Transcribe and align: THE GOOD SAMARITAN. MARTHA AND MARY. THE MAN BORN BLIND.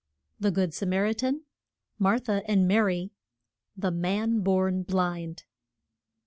THE 0.39 0.49
GOOD 0.49 0.73
SAMARITAN. 0.73 1.43
MARTHA 1.99 2.41
AND 2.49 2.67
MARY. 2.67 3.11
THE 3.77 3.91
MAN 3.91 4.39
BORN 4.41 4.81
BLIND. 4.81 5.43